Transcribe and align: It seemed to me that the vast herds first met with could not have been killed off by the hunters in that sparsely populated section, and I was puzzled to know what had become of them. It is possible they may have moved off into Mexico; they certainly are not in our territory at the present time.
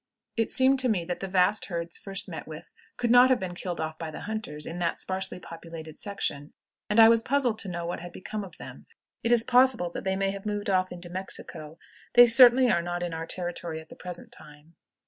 It 0.35 0.49
seemed 0.49 0.79
to 0.79 0.89
me 0.89 1.05
that 1.05 1.19
the 1.19 1.27
vast 1.27 1.65
herds 1.65 1.95
first 1.95 2.27
met 2.27 2.47
with 2.47 2.73
could 2.97 3.11
not 3.11 3.29
have 3.29 3.39
been 3.39 3.53
killed 3.53 3.79
off 3.79 3.99
by 3.99 4.09
the 4.09 4.21
hunters 4.21 4.65
in 4.65 4.79
that 4.79 4.97
sparsely 4.97 5.39
populated 5.39 5.95
section, 5.95 6.53
and 6.89 6.99
I 6.99 7.07
was 7.07 7.21
puzzled 7.21 7.59
to 7.59 7.69
know 7.69 7.85
what 7.85 7.99
had 7.99 8.11
become 8.11 8.43
of 8.43 8.57
them. 8.57 8.87
It 9.21 9.31
is 9.31 9.43
possible 9.43 9.91
they 9.91 10.15
may 10.15 10.31
have 10.31 10.43
moved 10.47 10.71
off 10.71 10.91
into 10.91 11.11
Mexico; 11.11 11.77
they 12.15 12.25
certainly 12.25 12.71
are 12.71 12.81
not 12.81 13.03
in 13.03 13.13
our 13.13 13.27
territory 13.27 13.79
at 13.79 13.89
the 13.89 13.95
present 13.95 14.31
time. 14.31 14.75